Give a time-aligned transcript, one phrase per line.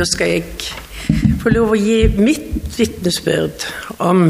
[0.00, 3.66] Da skal jeg få lov å gi mitt vitnesbyrd
[4.00, 4.22] om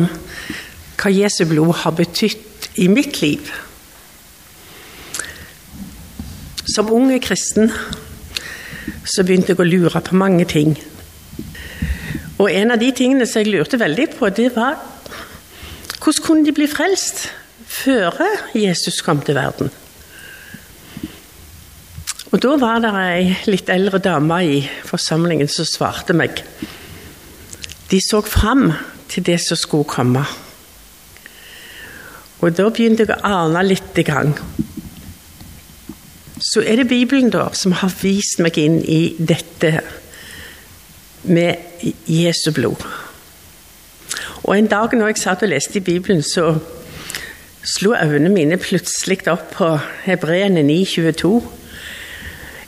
[0.98, 3.53] hva Jesu blod har betydd i mitt liv.
[6.75, 7.71] Som unge kristen
[9.06, 10.75] så begynte jeg å lure på mange ting.
[12.41, 14.75] Og en av de tingene som jeg lurte veldig på, det var
[16.00, 17.29] hvordan kunne de bli frelst
[17.79, 18.18] før
[18.59, 19.71] Jesus kom til verden?
[22.30, 26.44] Og Da var det ei litt eldre dame i forsamlingen som svarte meg.
[27.90, 28.68] De så fram
[29.11, 30.22] til det som skulle komme.
[32.38, 34.30] Og da begynte jeg å ane litt i gang.
[36.38, 39.80] Så er det Bibelen da som har vist meg inn i dette
[41.27, 42.86] med Jesu blod.
[44.47, 46.60] Og En dag når jeg satt og leste i Bibelen, så
[47.66, 51.59] slo øynene mine plutselig opp på Hebreerne 9,22.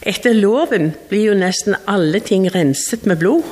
[0.02, 3.46] Etter loven blir jo nesten alle ting renset med blod.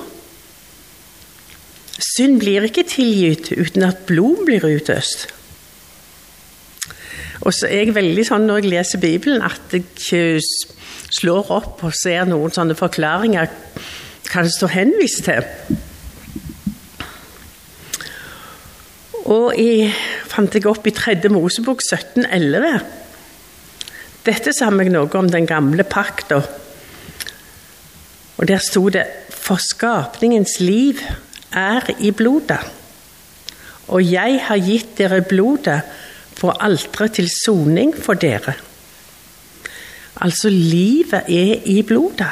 [2.01, 5.29] Synd blir ikke tilgitt uten at blod blir utøst.
[7.41, 10.43] Og så er jeg veldig sånn når jeg leser Bibelen, at jeg
[11.11, 13.49] slår opp og ser noen sånne forklaringer
[14.31, 15.47] det står henvist til.
[19.31, 19.91] Og jeg
[20.31, 22.79] fant jeg opp i tredje Mosebok 1711.
[24.25, 26.41] Dette sa meg noe om den gamle pakta.
[28.37, 29.07] Og der sto det
[29.41, 31.01] For skapningens liv
[31.57, 32.61] er i blodet.
[33.91, 35.81] Og jeg har gitt dere blodet
[36.39, 38.55] på alteret til soning for dere.
[40.21, 42.31] Altså, livet er i blodet.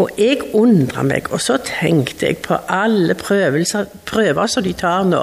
[0.00, 5.22] Og jeg undra meg, og så tenkte jeg på alle prøver som de tar nå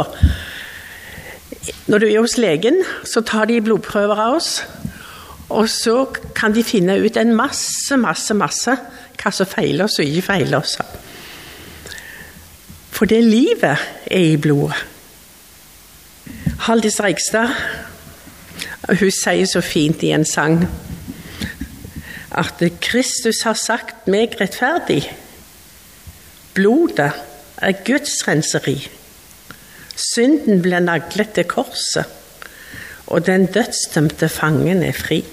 [1.87, 4.51] når du er hos legen, så tar de blodprøver av oss.
[5.49, 8.75] Og så kan de finne ut en masse, masse, masse
[9.17, 10.77] hva som feiler oss og ikke feiler oss.
[12.91, 14.77] For det livet er i blodet.
[16.67, 17.53] Haldis Reigstad
[18.87, 20.61] hun sier så fint i en sang
[22.37, 25.01] at Kristus har sagt meg rettferdig.
[26.55, 27.11] Blodet
[27.57, 28.77] er Guds renseri.
[29.97, 32.05] Synden ble naglet til korset,
[33.07, 35.23] og den dødsdømte fangen er fri.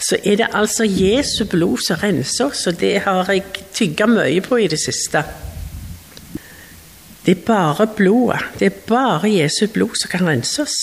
[0.00, 4.40] Så er det altså Jesu blod som renser oss, og det har jeg tygga mye
[4.44, 5.24] på i det siste.
[7.26, 10.78] Det er bare blodet, det er bare Jesu blod som kan rense oss.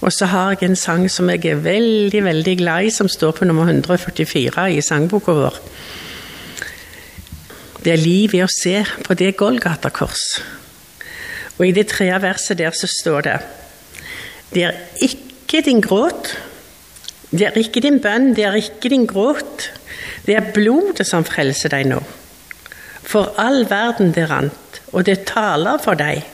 [0.00, 3.34] Og så har jeg en sang som jeg er veldig, veldig glad i, som står
[3.36, 5.58] på nummer 144 i sangboka vår.
[7.80, 10.24] Det er liv i å se på det Golgata-kors.
[11.56, 13.38] Og i det tredje verset der så står det
[14.52, 16.34] Det er ikke din gråt,
[17.30, 19.70] det er ikke din bønn, det er ikke din gråt.
[20.26, 22.00] Det er blodet som frelser deg nå.
[23.06, 26.24] For all verden det rant, og det taler for deg.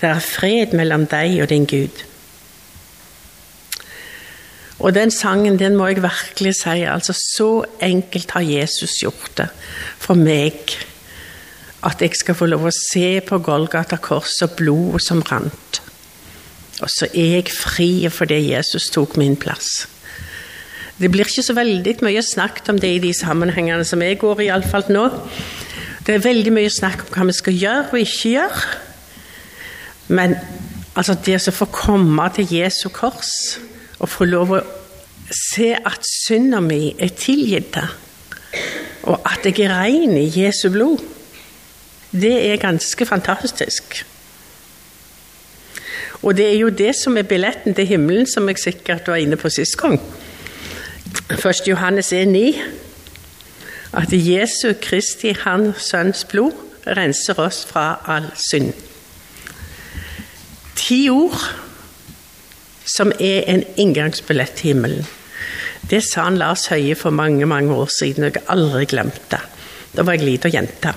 [0.00, 2.02] Det er fred mellom deg og din Gud.
[4.82, 9.48] Og den sangen den må jeg virkelig si altså Så enkelt har Jesus gjort det
[9.98, 10.74] for meg.
[11.84, 15.80] At jeg skal få lov å se på Golgata kors og blodet som rant.
[16.82, 19.86] Og så er jeg fri fordi Jesus tok min plass.
[20.98, 24.44] Det blir ikke så veldig mye snakket om det i de sammenhengene som jeg går
[24.44, 25.08] i, iallfall nå.
[26.06, 28.64] Det er veldig mye snakk om hva vi skal gjøre og ikke gjøre.
[30.14, 30.36] Men
[30.94, 33.32] altså det å få komme til Jesu kors
[34.04, 34.62] å få lov å
[35.32, 37.78] se at synda mi er tilgitt,
[39.08, 41.00] og at jeg er ren i Jesu blod,
[42.14, 44.04] det er ganske fantastisk.
[46.22, 49.36] Og det er jo det som er billetten til himmelen, som jeg sikkert var inne
[49.36, 49.98] på sist gang.
[51.40, 52.62] Først Johannes 1,9.
[53.92, 56.54] At Jesu Kristi, Hans Sønns blod,
[56.86, 58.72] renser oss fra all synd.
[60.76, 61.63] Ti ord
[62.84, 65.06] som er en inngangsbillett til himmelen.
[65.90, 69.20] Det sa han Lars Høie for mange mange år siden, og jeg har aldri glemt
[69.30, 69.40] det.
[69.94, 70.94] Da var jeg lita jente.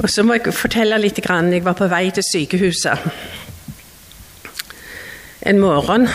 [0.00, 1.18] Og så må jeg fortelle litt.
[1.20, 3.10] Jeg var på vei til sykehuset
[5.42, 6.08] en morgen.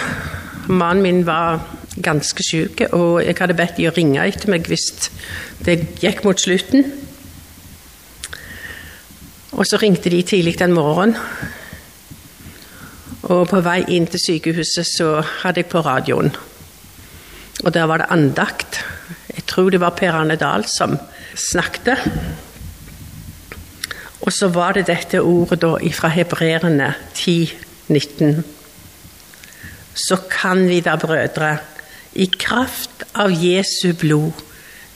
[0.68, 1.62] Mannen min var
[2.02, 5.10] ganske syk, og jeg hadde bedt de å ringe etter meg hvis
[5.66, 6.86] det gikk mot slutten.
[9.56, 11.18] Og så ringte de tidlig den morgenen.
[13.26, 15.10] Og på vei inn til sykehuset så
[15.42, 16.30] hadde jeg på radioen.
[17.64, 18.84] Og der var det andakt.
[19.34, 20.98] Jeg tror det var Per Arne Dahl som
[21.34, 22.06] snakket.
[24.22, 27.54] Og så var det dette ordet da fra hebreerne 10,
[27.88, 28.44] 19.
[29.96, 31.58] så kan vi da, brødre,
[32.14, 34.32] i kraft av Jesu blod,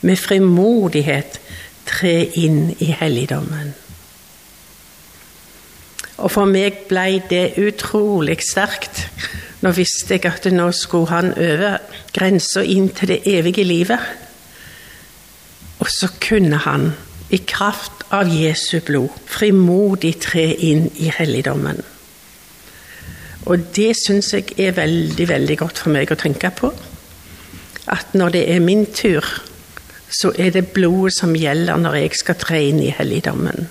[0.01, 1.39] med frimodighet
[1.85, 3.73] tre inn i helligdommen.
[6.19, 9.05] Og for meg ble det utrolig sterkt.
[9.63, 11.79] Nå visste jeg at nå skulle han over
[12.15, 13.99] grensa inn til det evige livet.
[15.79, 16.91] Og så kunne han,
[17.29, 21.83] i kraft av Jesu blod, frimodig tre inn i helligdommen.
[23.49, 26.71] Og det syns jeg er veldig, veldig godt for meg å tenke på.
[27.89, 29.25] At når det er min tur,
[30.09, 33.69] så er det blodet som gjelder når jeg skal tre inn i helligdommen.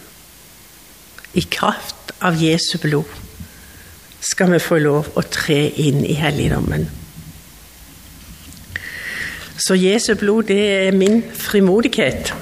[1.34, 3.06] I kraft av Jesu blod
[4.20, 6.88] skal vi få lov å tre inn i helligdommen.
[9.58, 12.32] Så Jesu blod, det er min frimodighet.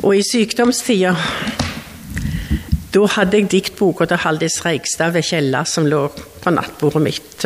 [0.00, 1.14] Og i sykdomstida
[2.90, 6.08] da hadde jeg diktboka til Haldis Reigstad ved Kjella som lå
[6.42, 7.44] på nattbordet mitt.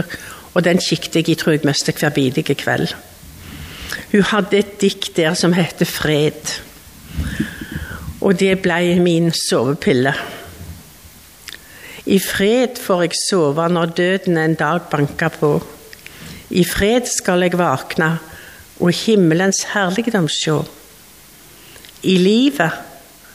[0.54, 2.94] Og den kikket jeg i, tror hver bidige kveld.
[4.12, 6.54] Hun hadde et dikt der som heter Fred.
[8.24, 10.14] Og det ble min sovepille.
[12.04, 15.52] I fred får jeg sove når døden en dag banker på.
[16.50, 18.10] I fred skal jeg våkne
[18.80, 20.58] og himmelens herligdom sjå.
[22.04, 22.80] I livet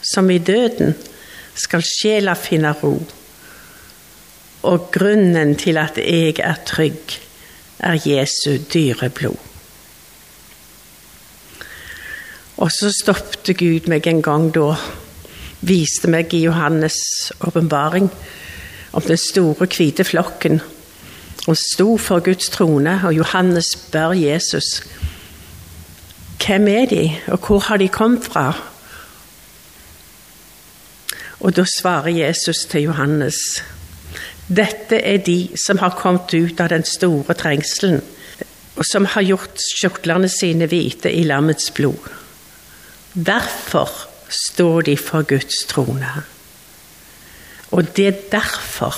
[0.05, 0.93] som i døden
[1.57, 2.95] skal sjela finne ro.
[4.69, 7.19] Og grunnen til at jeg er trygg,
[7.79, 9.48] er Jesu dyre blod.
[12.59, 14.73] Og så stoppet Gud meg en gang da,
[15.63, 18.09] viste meg i Johannes' åpenbaring
[18.91, 20.59] om den store, hvite flokken.
[21.45, 24.83] Hun sto for Guds trone, og Johannes spør Jesus
[26.39, 28.53] hvem er de, og hvor har de kommet fra?
[31.39, 33.37] Og da svarer Jesus til Johannes
[34.49, 37.99] dette er de som har kommet ut av den store trengselen,
[38.75, 42.18] og som har gjort skjortlene sine hvite i lammets blod.
[43.13, 43.89] Derfor
[44.29, 46.23] står de for Guds trone.
[47.71, 48.95] Og det derfor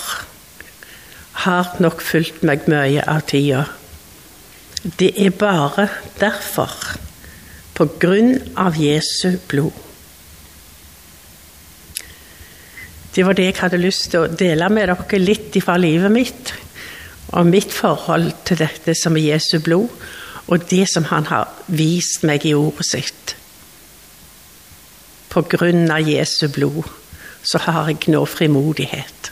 [1.32, 3.64] har nok fulgt meg mye av tida.
[5.00, 5.88] Det er bare
[6.20, 6.74] derfor,
[7.76, 9.76] på grunn av Jesu blod.
[13.16, 16.54] Det var det jeg hadde lyst til å dele med dere litt fra livet mitt.
[17.32, 19.88] Og mitt forhold til dette som er Jesu blod,
[20.48, 23.36] og det som han har vist meg i ordet sitt.
[25.32, 26.84] På grunn av Jesu blod
[27.48, 29.32] så har jeg nå frimodighet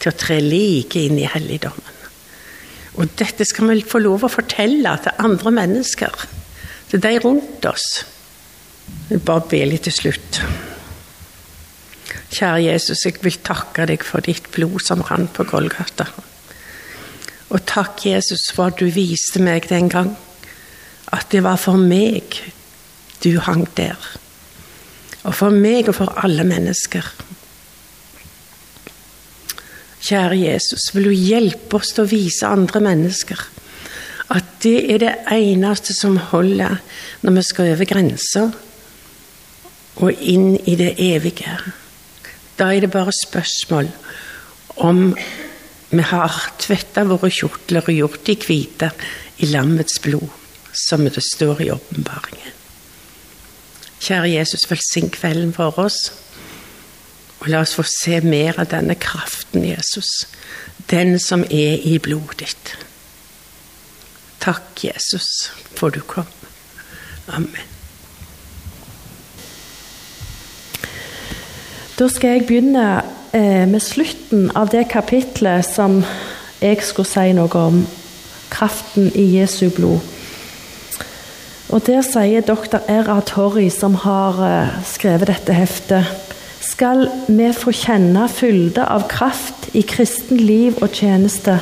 [0.00, 1.94] til å tre like inn i helligdommen.
[2.96, 6.26] Og dette skal vi få lov å fortelle til andre mennesker,
[6.90, 7.86] til de rundt oss.
[9.10, 10.40] Jeg bare be litt til slutt.
[12.32, 16.08] Kjære Jesus, jeg vil takke deg for ditt blod som rant på Golgata.
[17.52, 20.16] Og takk, Jesus, for at du viste meg den gang
[21.14, 22.40] at det var for meg
[23.22, 24.00] du hang der.
[25.26, 27.06] Og for meg og for alle mennesker.
[30.06, 33.40] Kjære Jesus, vil du hjelpe oss til å vise andre mennesker
[34.34, 36.80] at det er det eneste som holder
[37.22, 38.46] når vi skal over grensa
[40.02, 41.54] og inn i det evige.
[42.58, 43.90] Da er det bare spørsmål
[44.82, 45.08] om
[45.90, 48.90] vi har tvetta våre kjortler og gjort de hvite
[49.44, 50.26] i lammets blod,
[50.74, 52.55] som det står i åpenbaringen.
[54.06, 56.12] Kjære Jesus, velsign kvelden for oss.
[57.40, 60.28] Og la oss få se mer av denne kraften, Jesus,
[60.90, 62.76] den som er i blodet ditt.
[64.40, 66.28] Takk, Jesus, for du kom.
[67.28, 67.74] Amen.
[71.98, 72.86] Da skal jeg begynne
[73.34, 76.04] eh, med slutten av det kapitlet som
[76.62, 77.86] jeg skulle si noe om.
[78.54, 80.15] Kraften i Jesu blod.
[81.68, 83.20] Og Der sier doktor R.A.
[83.26, 86.26] Torry, som har eh, skrevet dette heftet
[86.66, 91.58] skal vi få kjenne fylde av kraft i kristen liv og tjeneste,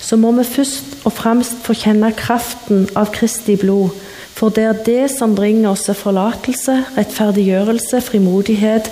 [0.00, 3.92] så må vi først og fremst få kjenne kraften av Kristi blod.
[4.34, 8.88] For det er det som bringer oss forlatelse, rettferdiggjørelse, frimodighet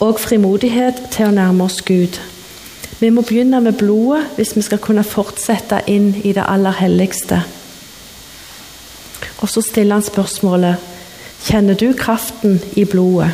[0.00, 2.20] og frimodighet til å nærme oss Gud.
[3.00, 7.40] Vi må begynne med blodet hvis vi skal kunne fortsette inn i det aller helligste.
[9.40, 10.88] Og så stiller han spørsmålet
[11.40, 13.30] Kjenner du kraften i blodet?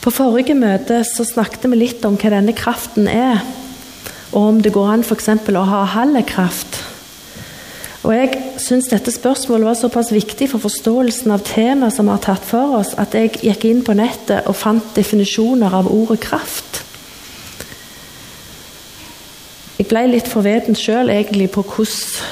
[0.00, 3.40] På forrige møte så snakket vi litt om hva denne kraften er,
[4.32, 5.30] og om det går an f.eks.
[5.48, 6.82] å ha halv kraft.
[8.04, 12.24] Og Jeg syns dette spørsmålet var såpass viktig for forståelsen av temaet som vi har
[12.24, 16.82] tatt for oss, at jeg gikk inn på nettet og fant definisjoner av ordet kraft.
[19.78, 22.28] Jeg ble litt forveden sjøl egentlig på hvordan,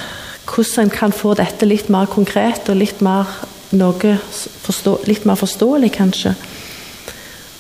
[0.55, 3.29] hvordan en kan få dette litt mer konkret og litt mer,
[3.73, 6.35] forstå, litt mer forståelig, kanskje.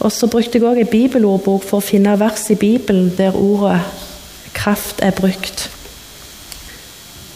[0.02, 3.80] Og så brukte jeg òg en bibelordbok for å finne vers i Bibelen der ordet
[4.52, 5.70] kraft er brukt.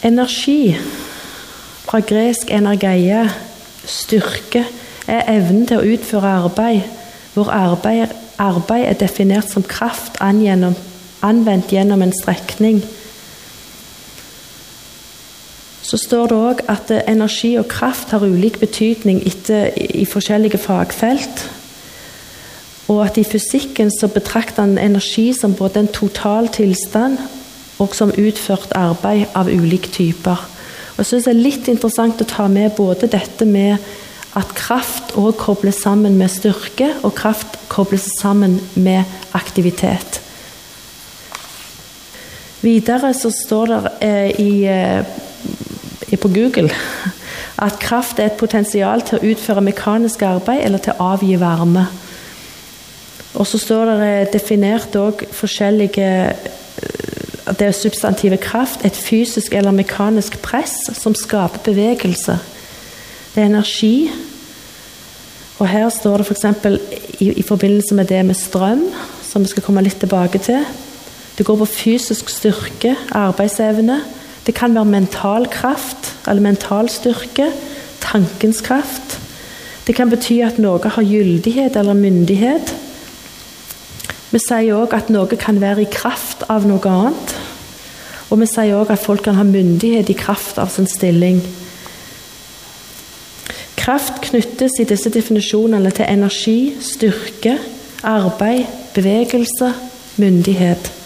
[0.05, 0.75] Energi,
[1.87, 3.23] fra gresk energeie,
[3.87, 4.65] styrke,
[5.07, 6.83] er evnen til å utføre arbeid,
[7.33, 12.83] hvor arbeid, arbeid er definert som kraft anvendt gjennom en strekning.
[15.87, 21.45] Så står det òg at energi og kraft har ulik betydning etter, i forskjellige fagfelt.
[22.91, 27.17] Og at i fysikken så betrakter han energi som både en total tilstand
[27.79, 30.43] og som utført arbeid av ulike typer.
[30.97, 33.77] Og jeg synes Det er litt interessant å ta med både dette med
[34.35, 39.03] at kraft òg kobles sammen med styrke, og kraft kobles sammen med
[39.33, 40.21] aktivitet.
[42.61, 45.05] Videre så står det eh, i, eh,
[46.15, 46.71] på Google
[47.57, 51.87] at kraft er et potensial til å utføre mekanisk arbeid eller til å avgi varme.
[53.35, 56.11] Og så står det eh, definert òg forskjellige
[57.57, 62.35] Det er substantivet kraft, et fysisk eller mekanisk press som skaper bevegelse.
[63.33, 64.11] Det er energi.
[65.57, 66.45] Og her står det f.eks.
[67.19, 68.83] I, i forbindelse med det med strøm,
[69.23, 70.65] som vi skal komme litt tilbake til
[71.37, 73.99] det går på fysisk styrke, arbeidsevne.
[74.47, 77.51] Det kan være mental kraft eller mental styrke.
[77.99, 79.19] Tankens kraft.
[79.87, 82.73] Det kan bety at noe har gyldighet eller myndighet.
[84.31, 87.35] Vi sier òg at noe kan være i kraft av noe annet.
[88.31, 91.39] Og vi sier òg at folk kan ha myndighet i kraft av sin stilling.
[93.79, 97.55] Kraft knyttes i disse definisjonene til energi, styrke,
[98.03, 99.71] arbeid, bevegelse,
[100.19, 100.96] myndighet.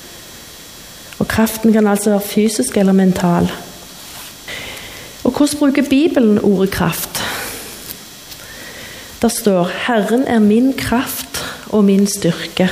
[1.22, 3.52] Og kraften kan altså være fysisk eller mental.
[5.24, 7.22] Og hvordan bruker Bibelen ordet kraft?
[9.22, 12.70] Der står 'Herren er min kraft og min styrke'.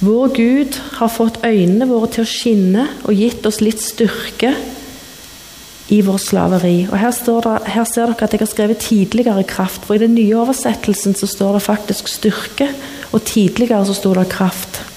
[0.00, 4.54] Vår Gud har fått øynene våre til å skinne og gitt oss litt styrke
[5.88, 6.88] i vår slaveri.
[6.90, 10.14] Og her, det, her, ser dere at jeg har skrevet 'tidligere kraft', for i den
[10.14, 12.68] nye oversettelsen så står det faktisk 'styrke',
[13.12, 14.91] og tidligere så står det 'kraft'.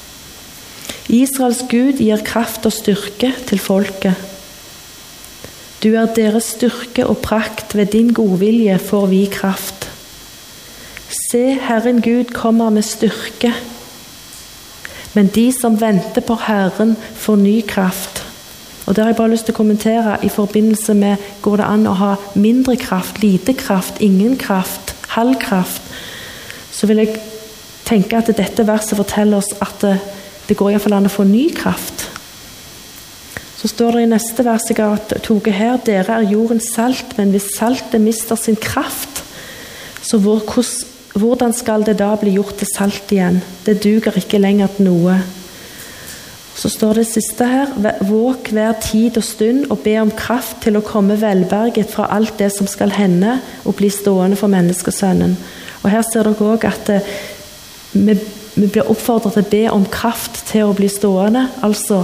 [1.10, 4.16] Israels Gud gir kraft og styrke til folket.
[5.84, 9.86] Du er deres styrke og prakt, ved din godvilje får vi kraft.
[11.30, 13.54] Se, Herren Gud kommer med styrke.
[15.14, 18.24] Men de som venter på Herren, får ny kraft.
[18.86, 21.88] Og Det har jeg bare lyst til å kommentere i forbindelse med går det an
[21.88, 25.82] å ha mindre kraft, lite kraft, ingen kraft, halv kraft.
[26.72, 27.16] Så vil jeg
[27.86, 29.86] tenke at dette verset forteller oss at
[30.48, 32.10] det går iallfall an å få ny kraft.
[33.56, 37.32] Så står det i neste vers jeg har tatt her dere er jordens salt, men
[37.34, 39.24] hvis saltet mister sin kraft,
[40.06, 40.44] så hvor,
[41.18, 43.40] hvordan skal det da bli gjort til salt igjen?
[43.66, 45.18] Det duger ikke lenger til noe.
[46.56, 47.74] Så står det siste her
[48.06, 52.38] Våg hver tid og stund og be om kraft til å komme velberget fra alt
[52.40, 55.36] det som skal hende, og bli stående for menneskesønnen.
[55.84, 56.94] Og Her ser dere òg at
[57.96, 61.50] vi eh, vi blir oppfordret til å be om kraft til å bli stående.
[61.66, 62.04] Altså,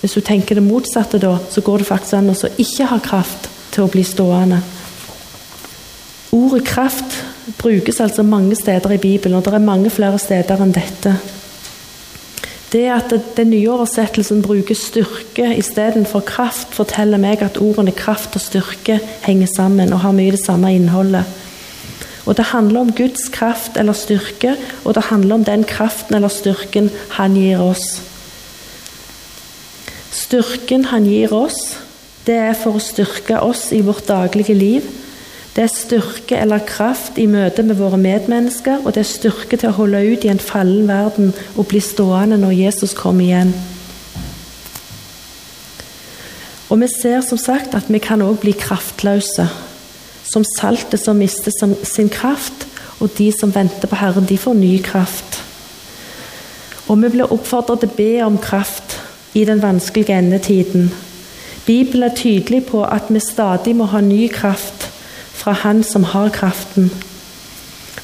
[0.00, 3.48] hvis du tenker det motsatte, da, så går det faktisk an å ikke ha kraft
[3.74, 4.60] til å bli stående.
[6.36, 7.18] Ordet kraft
[7.58, 11.16] brukes altså mange steder i Bibelen, og det er mange flere steder enn dette.
[12.68, 18.44] Det at den nye oversettelsen bruker styrke istedenfor kraft, forteller meg at ordene kraft og
[18.44, 21.24] styrke henger sammen og har mye det samme innholdet.
[22.28, 26.28] Og Det handler om Guds kraft eller styrke, og det handler om den kraften eller
[26.28, 28.02] styrken Han gir oss.
[30.12, 31.78] Styrken Han gir oss,
[32.26, 34.84] det er for å styrke oss i vårt daglige liv.
[35.56, 39.70] Det er styrke eller kraft i møte med våre medmennesker, og det er styrke til
[39.70, 43.54] å holde ut i en fallen verden og bli stående når Jesus kommer igjen.
[46.68, 49.48] Og vi ser som sagt at vi kan òg bli kraftløse
[50.32, 51.52] som saltet som mister
[51.84, 52.66] sin kraft,
[53.00, 55.42] og de som venter på Herren, de får ny kraft.
[56.88, 58.98] Og vi blir oppfordret til å be om kraft
[59.36, 60.90] i den vanskelige endetiden.
[61.66, 64.88] Bibelen er tydelig på at vi stadig må ha ny kraft
[65.36, 66.90] fra Han som har kraften.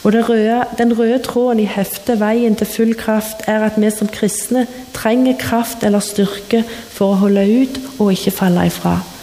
[0.04, 4.08] Og røde, Den røde tråden i heftet 'Veien til full kraft' er at vi som
[4.08, 9.13] kristne trenger kraft eller styrke for å holde ut og ikke falle ifra.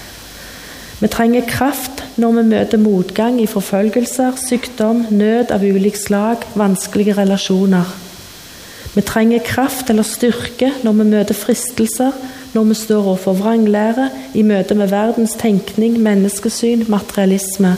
[1.02, 7.16] Vi trenger kraft når vi møter motgang i forfølgelser, sykdom, nød av ulikt slag, vanskelige
[7.18, 7.90] relasjoner.
[8.94, 12.14] Vi trenger kraft eller styrke når vi møter fristelser,
[12.54, 17.76] når vi står overfor vranglære, i møte med verdens tenkning, menneskesyn, materialisme.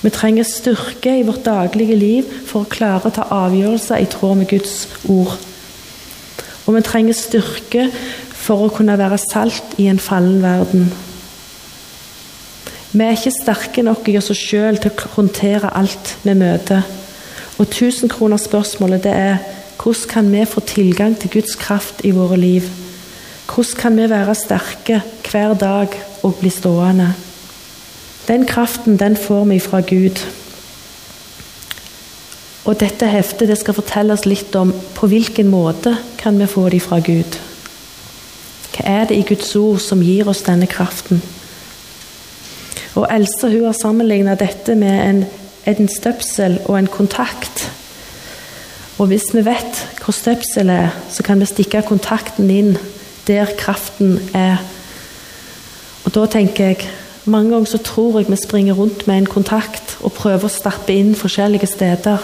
[0.00, 4.40] Vi trenger styrke i vårt daglige liv for å klare å ta avgjørelser i tråd
[4.40, 5.36] med Guds ord.
[6.64, 7.90] Og vi trenger styrke
[8.44, 10.88] for å kunne være salt i en fallen verden.
[12.94, 16.84] Vi er ikke sterke nok i oss sjøl til å håndtere alt vi møter.
[17.58, 19.40] Og tusenkronerspørsmålet det er
[19.82, 22.70] hvordan kan vi få tilgang til Guds kraft i våre liv?
[23.50, 27.10] Hvordan kan vi være sterke hver dag og bli stående?
[28.28, 30.22] Den kraften den får vi fra Gud.
[32.64, 36.68] Og Dette heftet det skal fortelle oss litt om på hvilken måte kan vi få
[36.70, 37.42] det fra Gud.
[38.70, 41.20] Hva er det i Guds ord som gir oss denne kraften?
[42.94, 45.24] Og Else hun har sammenlignet dette med en,
[45.66, 47.70] en støpsel og en kontakt.
[48.98, 52.76] Og hvis vi vet hvor støpselet er, så kan vi stikke kontakten inn
[53.26, 54.62] der kraften er.
[56.04, 56.92] Og da tenker jeg
[57.24, 60.92] Mange ganger så tror jeg vi springer rundt med en kontakt og prøver å stappe
[60.92, 62.20] inn forskjellige steder.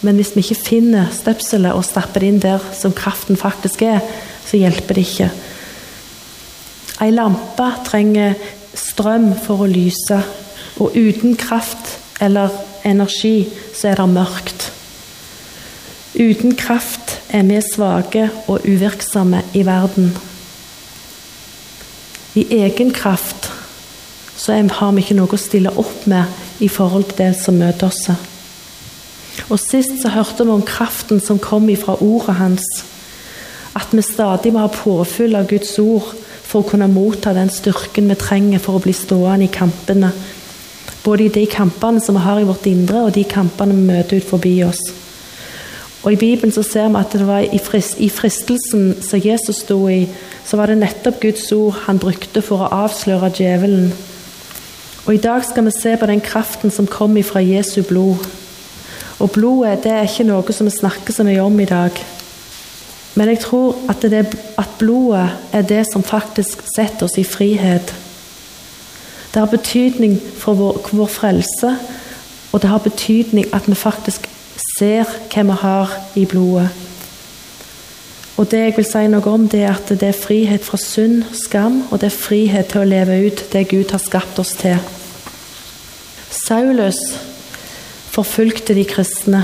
[0.00, 4.00] Men hvis vi ikke finner støpselet og stapper det inn der som kraften faktisk er,
[4.48, 5.28] så hjelper det ikke.
[7.04, 8.40] Ei lampe trenger
[8.78, 10.22] strøm for å lyse,
[10.78, 12.52] og uten kraft eller
[12.86, 14.68] energi så er det mørkt.
[16.18, 20.10] Uten kraft er vi svake og uvirksomme i verden.
[22.34, 23.50] I egen kraft
[24.38, 27.90] så har vi ikke noe å stille opp med i forhold til det som møter
[27.90, 28.08] oss.
[29.48, 32.66] Og Sist så hørte vi om kraften som kom ifra ordet hans.
[33.78, 36.14] At vi stadig må ha påfyll av Guds ord
[36.48, 40.12] for å kunne motta den styrken vi trenger for å bli stående i kampene.
[41.04, 44.22] Både i de kampene som vi har i vårt indre, og de kampene vi møter
[44.22, 44.80] ut forbi oss.
[46.02, 49.64] Og I Bibelen så ser vi at det var i, frist, i fristelsen som Jesus
[49.64, 50.06] sto i,
[50.46, 53.90] så var det nettopp Guds ord han brukte for å avsløre djevelen.
[55.04, 58.24] Og I dag skal vi se på den kraften som kom fra Jesu blod.
[59.18, 61.96] Og blodet det er ikke noe som vi snakker så mye om i dag.
[63.18, 64.26] Men jeg tror at, det,
[64.58, 67.90] at blodet er det som faktisk setter oss i frihet.
[69.34, 71.72] Det har betydning for vår, vår frelse,
[72.52, 74.28] og det har betydning at vi faktisk
[74.78, 76.68] ser hva vi har i blodet.
[78.38, 81.24] Og det jeg vil si noe om, det er at det er frihet fra synd,
[81.34, 84.78] skam, og det er frihet til å leve ut det Gud har skapt oss til.
[86.30, 87.02] Saulus
[88.14, 89.42] forfulgte de kristne.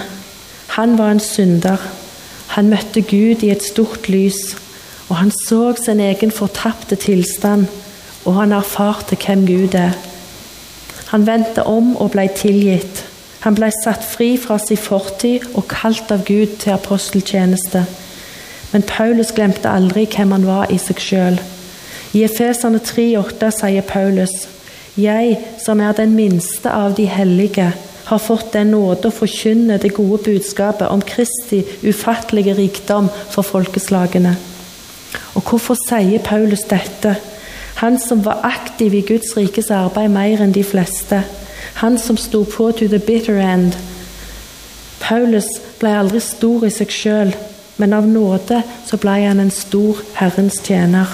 [0.78, 1.82] Han var en synder.
[2.54, 4.54] Han møtte Gud i et stort lys,
[5.08, 7.66] og han så sin egen fortapte tilstand,
[8.24, 9.96] og han erfarte hvem Gud er.
[11.10, 13.04] Han vendte om og ble tilgitt.
[13.44, 17.84] Han ble satt fri fra sin fortid og kalt av Gud til aposteltjeneste.
[18.72, 21.36] Men Paulus glemte aldri hvem han var i seg sjøl.
[22.14, 24.32] I Efeserne 3,8 sier Paulus.:
[24.96, 27.72] Jeg, som er den minste av de hellige,
[28.04, 34.34] har fått den nåde å forkynne det gode budskapet om Kristi ufattelige rikdom for folkeslagene.
[35.34, 37.16] Og hvorfor sier Paulus dette?
[37.80, 41.24] Han som var aktiv i Guds rikes arbeid mer enn de fleste.
[41.80, 43.74] Han som sto på to the bitter end.
[45.00, 45.48] Paulus
[45.80, 47.34] ble aldri stor i seg sjøl,
[47.76, 51.08] men av nåde så ble han en stor Herrens tjener.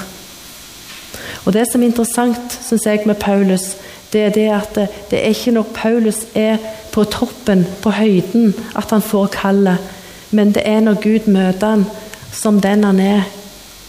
[1.47, 3.75] Og Det som er interessant synes jeg, med Paulus,
[4.13, 4.75] det er det at
[5.11, 6.57] det, er ikke når Paulus er
[6.93, 9.79] på toppen, på høyden, at han får kallet,
[10.31, 11.87] men det er når Gud møter han
[12.33, 13.23] som den han er,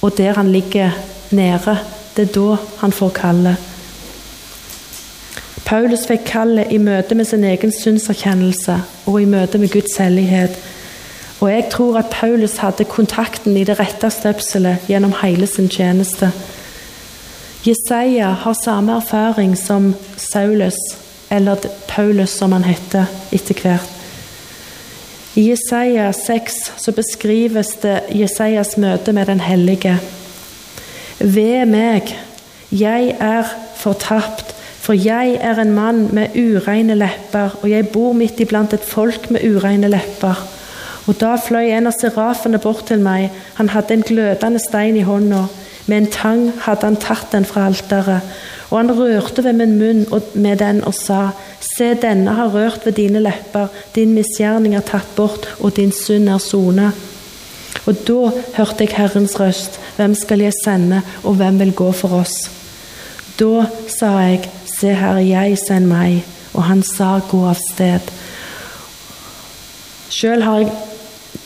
[0.01, 0.91] og der han ligger
[1.31, 1.77] nede.
[2.17, 3.55] Det er da han får kallet.
[5.65, 10.57] Paulus fikk kallet i møte med sin egen synserkjennelse og i møte med Guds hellighet.
[11.39, 16.31] Og jeg tror at Paulus hadde kontakten i det rette støpselet gjennom hele sin tjeneste.
[17.63, 20.78] Jesaja har samme erfaring som Saulus,
[21.30, 21.56] eller
[21.88, 23.97] Paulus som han heter etter hvert.
[25.36, 30.00] I Jesaja 6 så beskrives det Jesajas møte med Den hellige.
[31.19, 32.12] Ved meg,
[32.71, 33.47] jeg er
[33.78, 38.86] fortapt for jeg er en mann med ureine lepper, og jeg bor midt iblant et
[38.86, 40.39] folk med ureine lepper.
[41.08, 45.06] Og da fløy en av serafene bort til meg, han hadde en glødende stein i
[45.06, 45.45] hånda.
[45.86, 48.28] Med en tang hadde han tatt den fra alteret,
[48.70, 52.94] og han rørte ved min munn med den og sa, Se, denne har rørt ved
[52.98, 56.91] dine lepper, din misgjerning er tatt bort, og din synd er sona.
[57.86, 62.22] Og da hørte jeg Herrens røst, hvem skal jeg sende, og hvem vil gå for
[62.22, 62.36] oss?
[63.39, 64.50] Da sa jeg,
[64.82, 66.24] Se, Herre, jeg send meg.
[66.54, 68.08] Og han sa, gå av sted.
[70.12, 70.72] Sjøl har jeg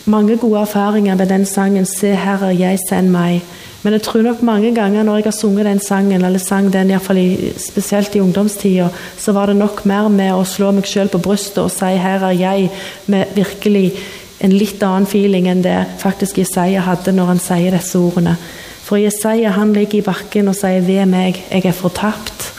[0.10, 3.43] mange gode erfaringer med den sangen 'Se, Herre, jeg send meg'.
[3.86, 6.89] Men jeg tror nok mange ganger når jeg har sunget den sangen, eller sang den
[6.89, 11.21] i, spesielt i ungdomstida, så var det nok mer med å slå meg sjøl på
[11.21, 12.71] brystet og si 'Her er jeg',
[13.06, 13.93] med virkelig
[14.41, 18.38] en litt annen feeling enn det faktisk Jesaja hadde når han sier disse ordene.
[18.82, 22.52] For Jesaja han ligger i bakken og sier 'Ved meg, jeg er fortapt'.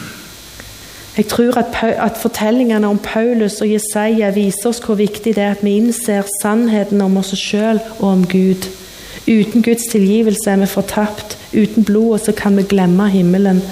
[1.17, 5.51] Jeg tror at, at, fortellingene om Paulus og Jesaja viser oss hvor viktig det er
[5.51, 8.86] at vi innser sannheten om oss sjøl og om Gud.
[9.27, 11.39] Uten Guds tilgivelse er vi fortapt.
[11.53, 13.62] Uten blodet så kan vi glemme himmelen.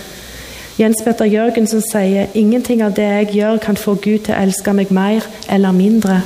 [0.79, 4.75] Jens Petter Jørgensen sier ingenting av det jeg gjør, kan få Gud til å elske
[4.75, 6.23] meg mer eller mindre.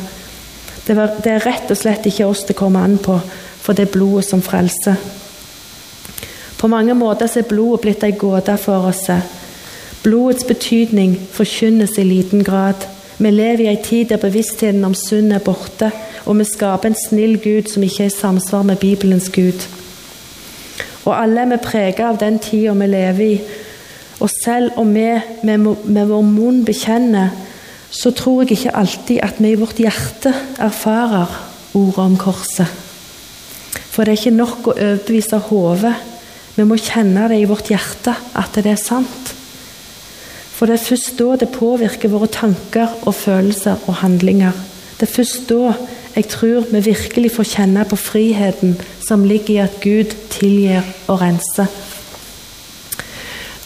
[0.87, 3.19] Det, er rett og slett ikke oss det kommer an på,
[3.61, 4.97] for det er blodet som frelser.
[6.59, 9.05] På mange måter er blodet blitt ei gåte for oss.
[10.03, 12.89] Blodets betydning forkynnes i liten grad.
[13.19, 15.91] Vi lever i ei tid der bevisstheten om synd er borte,
[16.27, 19.67] og vi skaper en snill Gud som ikke er i samsvar med Bibelens Gud.
[21.05, 23.41] Og alle er vi preget av den tida vi lever i.
[24.21, 25.09] Og selv om vi
[25.43, 27.35] med, med vår munn bekjenner
[27.91, 31.33] så tror jeg ikke alltid at vi i vårt hjerte erfarer
[31.79, 32.69] ordet om korset.
[33.89, 35.95] For det er ikke nok å overbevise hodet.
[36.55, 39.38] Vi må kjenne det i vårt hjerte at det er sant.
[40.59, 44.57] For det er først da det påvirker våre tanker og følelser og handlinger.
[44.99, 45.75] Det er først da
[46.17, 48.73] jeg tror vi virkelig får kjenne på friheten
[49.07, 51.71] som ligger i at Gud tilgir og renser.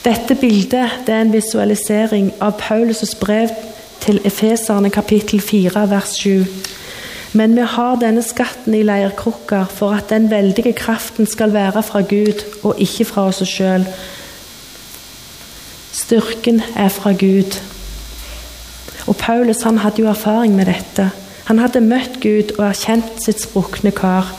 [0.04, 3.48] Dette bildet det er en visualisering av Paulus' brev
[4.04, 6.44] til Efeserne kapittel 4 vers 7.
[7.32, 12.00] Men vi har denne skatten i leirkrukker for at den veldige kraften skal være fra
[12.00, 13.86] Gud og ikke fra oss sjøl.
[15.92, 17.58] Styrken er fra Gud.
[19.06, 21.10] Og Paulus han hadde jo erfaring med dette.
[21.44, 24.30] Han hadde møtt Gud og erkjent sitt sprukne kar.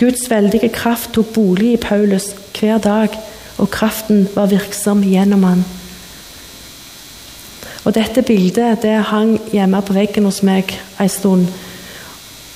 [0.00, 3.14] Guds veldige kraft tok bolig i Paulus hver dag,
[3.58, 5.64] og kraften var virksom gjennom han.
[7.84, 11.46] Og Dette bildet det hang hjemme på veggen hos meg en stund.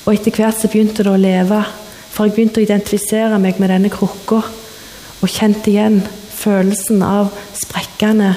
[0.05, 1.63] Og Etter hvert så begynte det å leve,
[2.11, 4.43] for jeg begynte å identifisere meg med denne krukka.
[5.23, 6.03] Og kjente igjen
[6.45, 8.35] følelsen av sprekkene.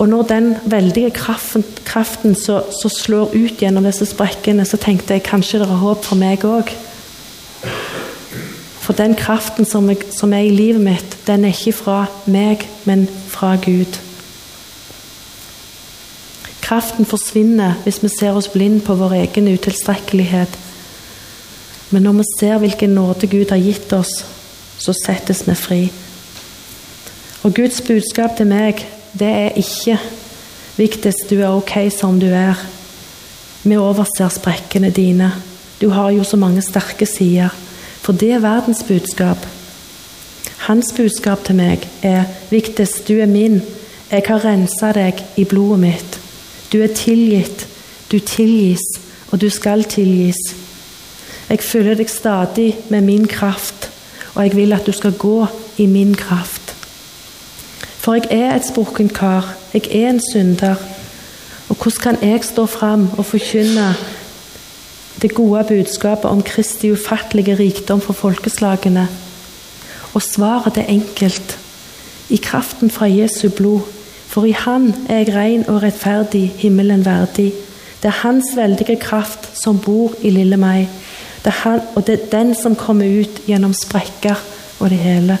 [0.00, 5.16] Og når den veldige kraften, kraften så, så, slår ut gjennom disse sprekkene, så tenkte
[5.16, 6.72] jeg kanskje det er håp for meg òg.
[8.80, 12.64] For den kraften som, jeg, som er i livet mitt, den er ikke fra meg,
[12.88, 14.00] men fra Gud.
[16.64, 20.58] Kraften forsvinner hvis vi ser oss blind på vår egen utilstrekkelighet.
[21.90, 24.22] Men når vi ser hvilken nåde Gud har gitt oss,
[24.80, 25.80] så settes vi fri.
[27.42, 28.82] Og Guds budskap til meg,
[29.16, 29.96] det er ikke
[30.76, 32.58] viktigst du er ok som du er.
[33.62, 35.32] Vi overser sprekkene dine.
[35.80, 37.48] Du har jo så mange sterke sider.
[38.00, 39.46] For det er verdens budskap.
[40.66, 43.62] Hans budskap til meg er viktigst du er min.
[44.10, 46.18] Jeg har rensa deg i blodet mitt.
[46.72, 47.64] Du er tilgitt,
[48.12, 48.84] du tilgis,
[49.30, 50.40] og du skal tilgis.
[51.48, 53.88] Jeg følger deg stadig med min kraft,
[54.34, 55.46] og jeg vil at du skal gå
[55.78, 56.59] i min kraft.
[58.00, 60.74] For jeg er et sprukken kar, jeg er en synder.
[61.68, 63.94] Og hvordan kan jeg stå fram og forkynne
[65.22, 69.08] det gode budskapet om Kristi ufattelige rikdom for folkeslagene?
[70.14, 71.58] Og svaret er enkelt.
[72.30, 73.80] I kraften fra Jesu blod
[74.30, 77.52] for i Han er jeg ren og rettferdig, himmelen verdig.
[78.02, 80.88] Det er Hans veldige kraft som bor i lille meg.
[81.44, 84.38] Det han, og det er den som kommer ut gjennom sprekker
[84.78, 85.38] og det hele.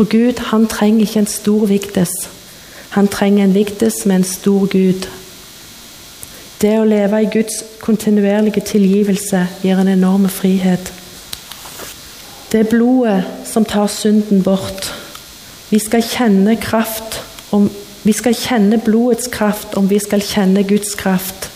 [0.00, 2.08] For Gud, han trenger ikke en stor viktes.
[2.90, 5.04] Han trenger en viktes med en stor Gud.
[6.62, 10.88] Det å leve i Guds kontinuerlige tilgivelse gir en enorm frihet.
[12.48, 14.88] Det er blodet som tar synden bort.
[15.68, 17.20] Vi skal kjenne kraft
[17.52, 17.68] om
[18.00, 21.50] vi skal kjenne blodets kraft, om vi skal kjenne Guds kraft.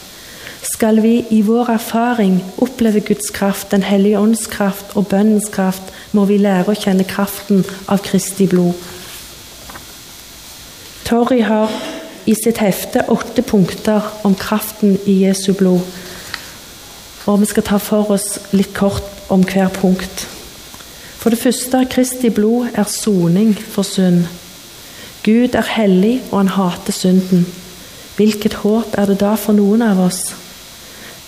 [0.85, 5.83] Skal vi i vår erfaring oppleve Guds kraft, Den hellige ånds kraft og bønnens kraft,
[6.12, 8.77] må vi lære å kjenne kraften av Kristi blod.
[11.09, 11.73] Torry har
[12.29, 15.81] i sitt hefte åtte punkter om kraften i Jesu blod.
[17.33, 20.29] Og vi skal ta for oss litt kort om hver punkt.
[21.16, 24.27] For det første, Kristi blod er soning for synd.
[25.25, 27.49] Gud er hellig, og han hater synden.
[28.20, 30.43] Hvilket håp er det da for noen av oss?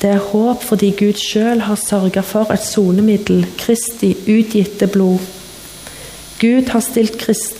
[0.06, 5.18] Det er håp fordi Gud sjøl har sørga for et sonemiddel, Kristi utgitte blod.
[6.38, 7.16] Gud har stilt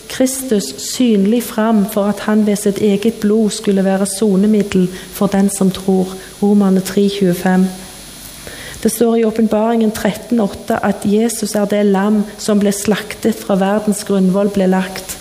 [0.07, 5.51] Kristus synlig fram for at han ved sitt eget blod skulle være sonemiddel for den
[5.57, 6.15] som tror.
[6.39, 7.67] Romerne 3,25.
[8.83, 14.07] Det står i Åpenbaringen 13,8 at Jesus er det lam som ble slaktet fra verdens
[14.07, 15.17] grunnvoll ble lagt.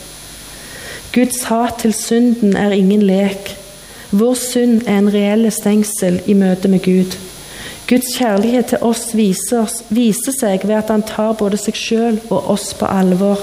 [1.10, 3.56] Guds hat til synden er ingen lek.
[4.16, 7.16] Vår synd er en reell stengsel i møte med Gud.
[7.86, 12.48] Guds kjærlighet til oss viser, viser seg ved at han tar både seg sjøl og
[12.54, 13.42] oss på alvor.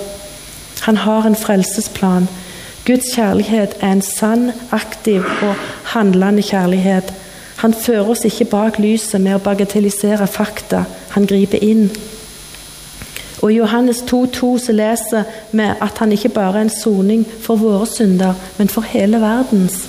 [0.87, 2.25] Han har en frelsesplan.
[2.87, 5.61] Guds kjærlighet er en sann, aktiv og
[5.93, 7.13] handlende kjærlighet.
[7.61, 10.87] Han fører oss ikke bak lyset med å bagatellisere fakta.
[11.13, 11.89] Han griper inn.
[13.43, 17.61] Og I Johannes 2,2 så leser vi at han ikke bare er en soning for
[17.61, 19.83] våre synder, men for hele verdens.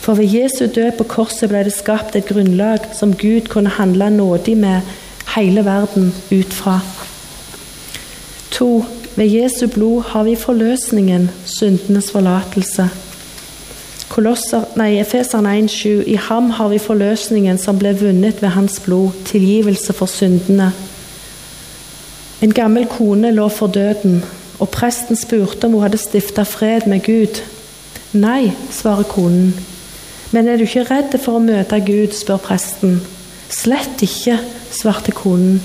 [0.00, 4.10] For ved Jesu død på korset ble det skapt et grunnlag som Gud kunne handle
[4.10, 4.80] nådig med
[5.36, 6.80] hele verden ut fra.
[8.50, 8.84] To,
[9.16, 12.88] ved Jesu blod har vi forløsningen, syndenes forlatelse.
[14.08, 19.10] Kolosser, nei, Efeser 1,7 I ham har vi forløsningen som ble vunnet ved hans blod,
[19.24, 20.72] tilgivelse for syndene.
[22.42, 24.24] En gammel kone lå for døden,
[24.58, 27.42] og presten spurte om hun hadde stifta fred med Gud.
[28.12, 29.52] Nei, svarer konen.
[30.30, 33.00] Men er du ikke redd for å møte Gud, spør presten.
[33.50, 34.38] Slett ikke,
[34.70, 35.58] svarte konen.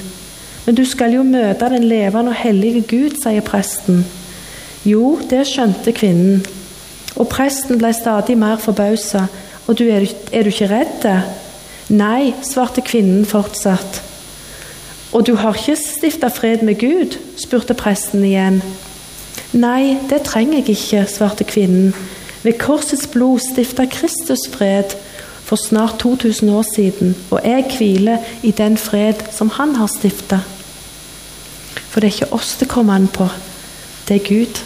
[0.65, 4.01] Men du skal jo møte den levende og hellige Gud, sier presten.
[4.85, 6.41] Jo, det skjønte kvinnen.
[7.15, 9.27] Og presten ble stadig mer forbausa.
[9.67, 11.05] Og du, er, er du ikke redd?
[11.93, 14.01] Nei, svarte kvinnen fortsatt.
[15.13, 17.19] Og du har ikke stifta fred med Gud?
[17.39, 18.59] spurte presten igjen.
[19.55, 21.93] Nei, det trenger jeg ikke, svarte kvinnen.
[22.45, 24.93] Ved korsets blod stifta Kristus fred
[25.45, 30.39] for snart 2000 år siden, og jeg hviler i den fred som han har stifta.
[31.89, 33.27] For det er ikke oss det kommer an på,
[34.07, 34.61] det er Gud.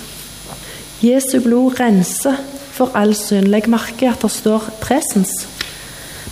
[1.04, 2.36] Jesu blod renser
[2.72, 3.48] for all synd.
[3.48, 5.32] Legg merke at det står presens.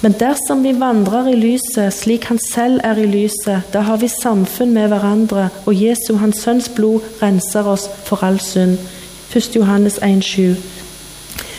[0.02, 4.12] Men dersom vi vandrer i lyset slik Han selv er i lyset, da har vi
[4.12, 8.78] samfunn med hverandre, og Jesu, Hans Sønns blod, renser oss for all synd.
[9.36, 9.56] 1.
[9.56, 10.77] Johannes 1,7.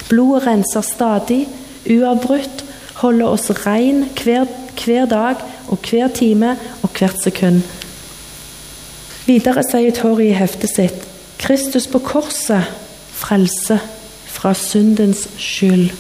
[0.09, 1.49] Blodet renser stadig,
[1.91, 2.65] uavbrutt,
[3.03, 4.47] holder oss rein hver,
[4.85, 7.63] hver dag og hver time og hvert sekund.
[9.29, 11.05] Videre sier Tori i heftet sitt
[11.39, 12.65] Kristus på korset
[13.15, 13.79] frelse
[14.27, 15.91] fra syndens skyld.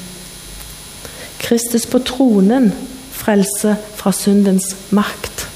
[1.38, 2.72] Kristus på tronen
[3.14, 5.46] frelse fra syndens makt.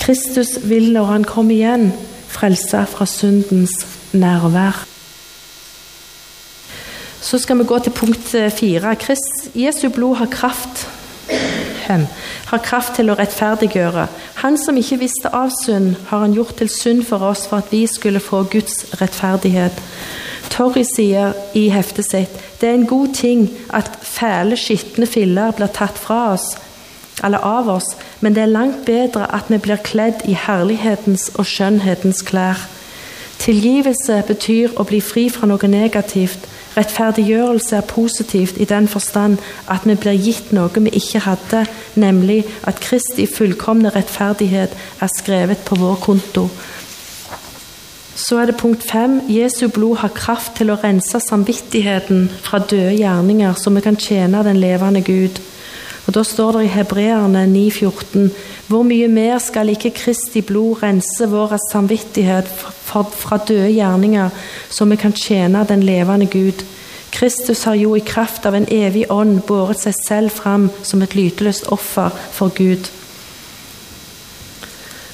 [0.00, 1.90] Kristus vil når han kommer igjen,
[2.28, 3.74] frelse fra syndens
[4.12, 4.84] nærvær.
[7.20, 8.96] Så skal vi gå til punkt eh, fire.
[9.54, 10.88] Jesu blod har kraft
[12.50, 14.06] har kraft til å rettferdiggjøre.
[14.42, 17.72] Han som ikke visste av synd, har han gjort til synd for oss for at
[17.72, 19.78] vi skulle få Guds rettferdighet.
[20.50, 25.70] Torry sier i heftet sitt det er en god ting at fæle, skitne filler blir
[25.72, 26.50] tatt fra oss,
[27.24, 31.48] eller av oss, men det er langt bedre at vi blir kledd i herlighetens og
[31.48, 32.60] skjønnhetens klær.
[33.40, 36.44] Tilgivelse betyr å bli fri fra noe negativt.
[36.76, 39.38] Rettferdiggjørelse er positivt i den forstand
[39.70, 41.64] at vi blir gitt noe vi ikke hadde,
[41.98, 46.48] nemlig at Kristi fullkomne rettferdighet er skrevet på vår konto.
[48.20, 49.20] Så er det punkt fem.
[49.28, 54.44] Jesu blod har kraft til å rense samvittigheten fra døde gjerninger, så vi kan tjene
[54.44, 55.40] den levende Gud.
[56.10, 58.30] Og Da står det i Hebreerne 9,14.:
[58.66, 64.28] Hvor mye mer skal ikke Kristi blod rense vår samvittighet fra døde gjerninger,
[64.70, 66.64] så vi kan tjene den levende Gud?
[67.12, 71.14] Kristus har jo i kraft av en evig ånd båret seg selv fram som et
[71.14, 72.90] lyteløst offer for Gud.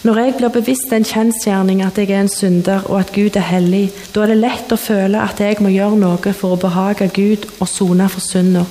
[0.02, 3.50] Når jeg blir bevisst den kjensgjerning at jeg er en synder og at Gud er
[3.52, 7.12] hellig, da er det lett å føle at jeg må gjøre noe for å behage
[7.12, 8.64] Gud og sone for synda.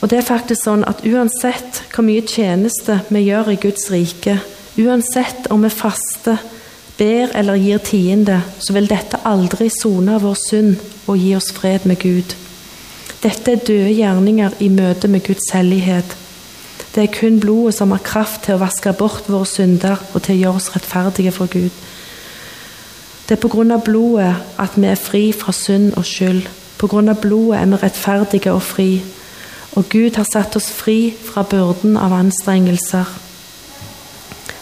[0.00, 4.38] Og det er faktisk sånn at uansett hvor mye tjeneste vi gjør i Guds rike,
[4.78, 6.38] uansett om vi faster,
[6.98, 11.86] ber eller gir tiende, så vil dette aldri sone vår synd og gi oss fred
[11.86, 12.34] med Gud.
[13.22, 16.14] Dette er døde gjerninger i møte med Guds hellighet.
[16.94, 20.36] Det er kun blodet som har kraft til å vaske bort våre synder og til
[20.36, 21.74] å gjøre oss rettferdige for Gud.
[23.26, 26.46] Det er på grunn av blodet at vi er fri fra synd og skyld.
[26.78, 28.90] På grunn av blodet er vi rettferdige og fri
[29.76, 33.08] og Gud har satt oss fri fra byrden av anstrengelser.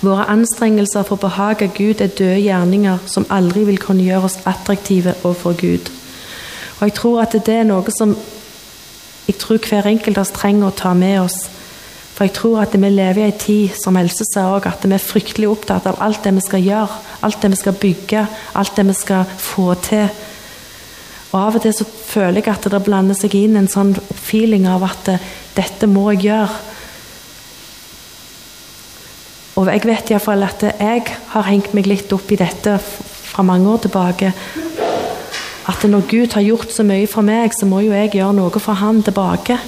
[0.05, 4.41] Våre anstrengelser for å behage Gud er døde gjerninger som aldri vil kunne gjøre oss
[4.45, 5.93] attraktive overfor Gud.
[6.81, 8.17] Og Jeg tror at det er noe som
[9.27, 11.39] jeg tror hver enkelt av oss trenger å ta med oss.
[12.17, 14.95] For jeg tror at vi lever i en tid, som Else sa òg, at vi
[14.95, 18.23] er fryktelig opptatt av alt det vi skal gjøre, alt det vi skal bygge,
[18.55, 20.07] alt det vi skal få til.
[21.33, 24.69] Og Av og til så føler jeg at det blander seg inn en sånn feeling
[24.71, 25.11] av at
[25.57, 26.63] dette må jeg gjøre.
[29.57, 33.71] Og jeg vet iallfall at jeg har hengt meg litt opp i dette fra mange
[33.73, 34.33] år tilbake.
[35.67, 38.61] At når Gud har gjort så mye for meg, så må jo jeg gjøre noe
[38.63, 39.59] for Han tilbake.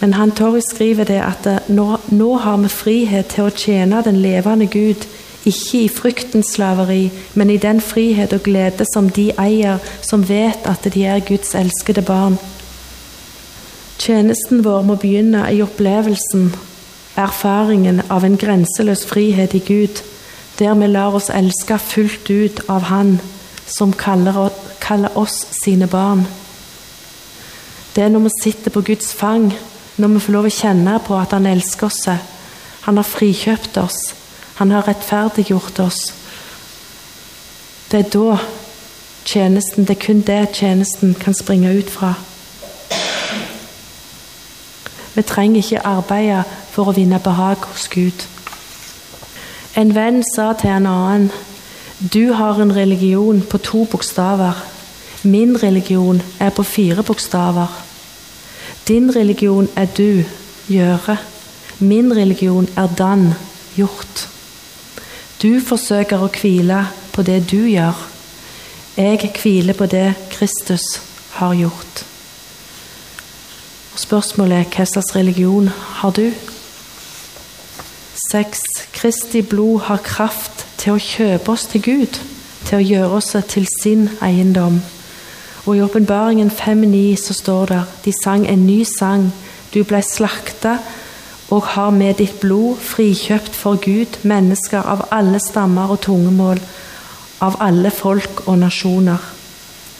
[0.00, 4.18] Men han Torry skriver det at nå, nå, har vi frihet til å tjene den
[4.20, 5.06] levende Gud,
[5.46, 10.66] ikke i fryktens slaveri, men i den frihet og glede som de eier, som vet
[10.68, 12.38] at de er Guds elskede barn.
[13.98, 16.50] Tjenesten vår må begynne i opplevelsen,
[17.16, 20.02] erfaringen av en grenseløs frihet i Gud,
[20.58, 23.18] der vi lar oss elske fullt ut av Han
[23.66, 24.50] som kaller,
[25.14, 26.26] oss sine barn.
[27.94, 29.52] Det er når vi sitter på Guds fang
[29.96, 32.02] når vi får lov å kjenne på at Han elsker oss.
[32.84, 34.23] Han har frikjøpt oss.
[34.54, 36.14] Han har rettferdiggjort oss.
[37.90, 38.38] Det er da
[39.24, 42.14] tjenesten Det er kun det tjenesten kan springe ut fra.
[45.14, 48.26] Vi trenger ikke arbeide for å vinne behag hos Gud.
[49.76, 51.30] En venn sa til en annen
[52.12, 54.64] du har en religion på to bokstaver.
[55.22, 57.84] Min religion er på fire bokstaver.
[58.88, 60.24] Din religion er du,
[60.68, 61.16] gjøre.
[61.78, 63.34] Min religion er dan,
[63.76, 64.33] gjort.
[65.44, 66.78] Du forsøker å hvile
[67.12, 67.98] på det du gjør.
[68.96, 70.86] Jeg hviler på det Kristus
[71.36, 72.00] har gjort.
[73.92, 76.30] Og Spørsmålet er hva slags religion har du?
[78.30, 78.64] Seks.
[78.96, 82.16] Kristi blod har kraft til å kjøpe oss til Gud,
[82.64, 84.80] til å gjøre oss til sin eiendom.
[85.66, 89.28] Og i Åpenbaringen 5,9 så står det de sang en ny sang.
[89.74, 90.78] Du ble slakta
[91.54, 96.58] og har med ditt blod frikjøpt for Gud mennesker av alle stammer og tungemål,
[97.46, 99.22] av alle folk og nasjoner.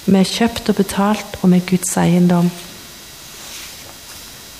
[0.06, 2.50] Vi er kjøpt og betalt, og med Guds eiendom.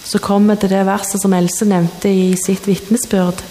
[0.04, 3.42] Så kommer det det verset som Else nevnte i sitt vitnesbyrd.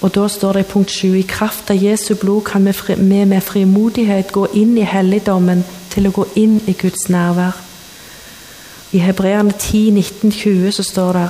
[0.00, 3.42] Og Da står det i punkt 7 i kraft av Jesu blod kan vi med
[3.42, 7.56] frimodighet gå inn i helligdommen til å gå inn i Guds nærvær.
[8.92, 11.28] I Hebreerne 10, 19, 20 så står det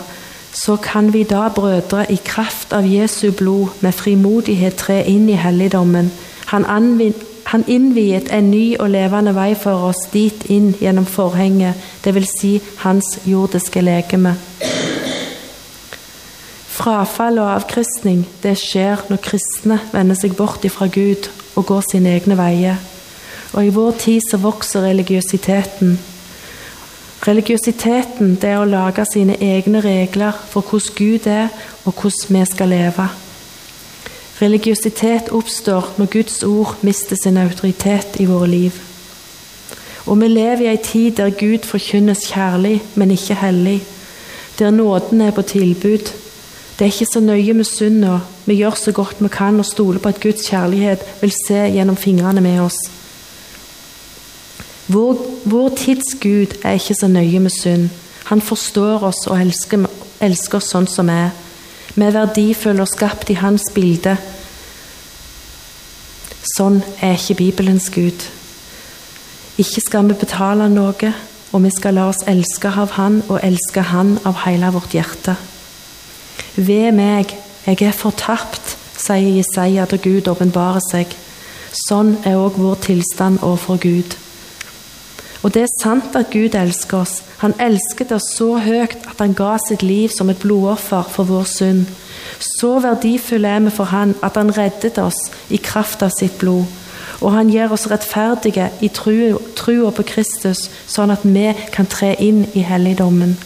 [0.56, 5.36] så kan vi da, brødre, i kraft av Jesu blod med frimodighet tre inn i
[5.36, 6.08] helligdommen.
[6.46, 6.64] Han,
[7.46, 12.32] han innviet en ny og levende vei for oss dit inn gjennom forhenget, dvs.
[12.40, 12.54] Si
[12.86, 14.32] hans jordiske legeme.
[16.76, 22.16] Frafall og avkristning det skjer når kristne vender seg bort ifra Gud og går sine
[22.16, 22.80] egne veier.
[23.52, 25.98] Og i vår tid så vokser religiøsiteten.
[27.24, 31.48] Religiøsiteten det er å lage sine egne regler for hvordan Gud er,
[31.84, 33.06] og hvordan vi skal leve.
[34.36, 38.82] Religiøsitet oppstår når Guds ord mister sin autoritet i våre liv.
[40.06, 43.80] Og vi lever i ei tid der Gud forkynnes kjærlig, men ikke hellig.
[44.58, 46.12] Der nåden er på tilbud.
[46.76, 48.18] Det er ikke så nøye med synda.
[48.44, 51.96] Vi gjør så godt vi kan og stoler på at Guds kjærlighet vil se gjennom
[51.96, 52.76] fingrene med oss.
[54.86, 57.88] Vår, vår tids Gud er ikke så nøye med synd.
[58.30, 59.86] Han forstår oss og elsker,
[60.22, 61.34] elsker oss sånn som vi er.
[61.96, 64.16] Vi er verdifulle og skapt i hans bilde.
[66.56, 68.26] Sånn er ikke Bibelens Gud.
[69.58, 71.12] Ikke skal vi betale noe,
[71.52, 75.36] og vi skal la oss elske av Han og elske Han av hele vårt hjerte.
[76.56, 77.32] Ved meg,
[77.66, 81.16] jeg er fortapt, sier Jesaja da Gud åpenbarer seg.
[81.86, 84.16] Sånn er òg vår tilstand overfor Gud.
[85.42, 87.20] Og det er sant at Gud elsker oss.
[87.42, 91.44] Han elsket oss så høyt at han ga sitt liv som et blodoffer for vår
[91.50, 91.84] synd.
[92.40, 96.64] Så verdifulle er vi for Han at Han reddet oss i kraft av sitt blod.
[97.20, 102.46] Og Han gjør oss rettferdige i trua på Kristus, sånn at vi kan tre inn
[102.54, 103.36] i helligdommen.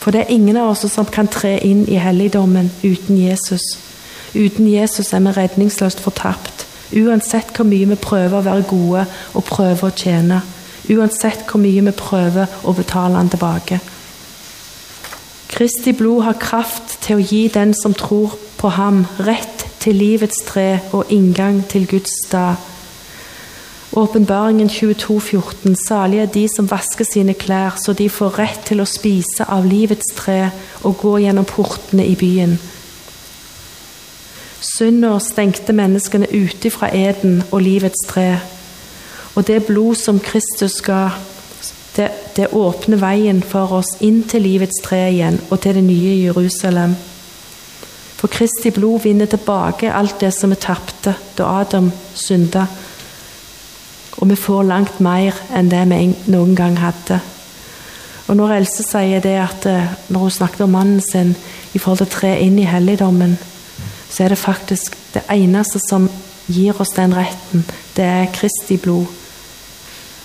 [0.00, 3.62] For det er ingen av oss som kan tre inn i helligdommen uten Jesus.
[4.34, 6.59] Uten Jesus er vi redningsløst fortapt.
[6.96, 10.40] Uansett hvor mye vi prøver å være gode og prøver å tjene.
[10.90, 13.80] Uansett hvor mye vi prøver å betale han tilbake.
[15.50, 20.42] Kristi blod har kraft til å gi den som tror på ham, rett til livets
[20.46, 22.58] tre og inngang til Guds stad.
[23.92, 25.76] Åpenbaringen 22, 14.
[25.76, 29.66] Salige er de som vasker sine klær, så de får rett til å spise av
[29.66, 30.44] livets tre
[30.86, 32.54] og gå gjennom portene i byen.
[34.60, 38.38] Synda stengte menneskene ute fra eden og livets tre.
[39.34, 41.08] Og det blod som Kristus ga,
[41.96, 46.18] det, det åpner veien for oss inn til livets tre igjen og til det nye
[46.26, 46.96] Jerusalem.
[48.20, 52.66] For Kristi blod vinner tilbake alt det som vi tapte da Adam synda.
[54.20, 57.16] Og vi får langt mer enn det vi noen gang hadde.
[58.28, 61.32] Og når Else sier det at eh, når hun snakket om mannen sin
[61.72, 63.38] i forhold til tre inn i helligdommen,
[64.10, 66.08] så er det faktisk det eneste som
[66.50, 67.64] gir oss den retten,
[67.96, 69.06] det er Kristi blod.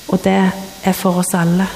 [0.07, 0.38] Og det
[0.83, 1.67] er for oss alle.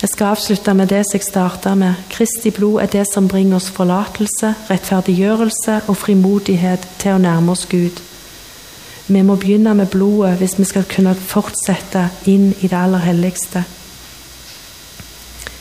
[0.00, 1.94] Jeg skal avslutte med det som jeg starta med.
[2.08, 7.66] Kristi blod er det som bringer oss forlatelse, rettferdiggjørelse og frimodighet til å nærme oss
[7.68, 8.00] Gud.
[9.10, 13.64] Vi må begynne med blodet hvis vi skal kunne fortsette inn i det aller helligste.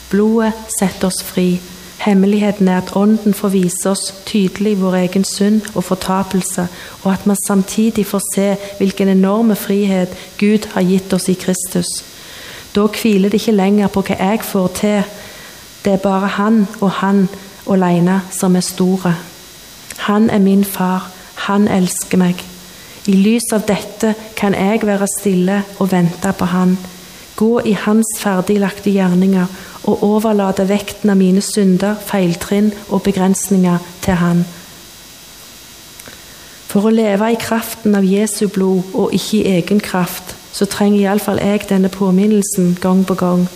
[0.09, 1.59] Blodet setter oss fri.
[1.99, 6.67] Hemmeligheten er at Ånden får vise oss tydelig vår egen synd og fortapelse,
[7.03, 8.45] og at man samtidig får se
[8.77, 11.89] hvilken enorme frihet Gud har gitt oss i Kristus.
[12.75, 15.01] Da hviler det ikke lenger på hva jeg får til.
[15.85, 17.27] Det er bare Han og Han
[17.67, 19.15] alene som er store.
[19.97, 21.11] Han er min far.
[21.35, 22.39] Han elsker meg.
[23.07, 26.77] I lys av dette kan jeg være stille og vente på Han.
[27.39, 29.47] Gå i Hans ferdiglagte gjerninger
[29.87, 34.41] og overlate vekten av mine synder, feiltrinn og begrensninger til Han.
[36.69, 40.99] For å leve i kraften av Jesu blod og ikke i egen kraft, så trenger
[40.99, 43.47] iallfall jeg denne påminnelsen gang på gang.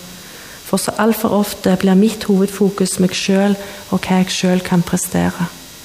[0.63, 3.57] For så altfor ofte blir mitt hovedfokus meg sjøl
[3.91, 5.49] og hva jeg sjøl kan prestere.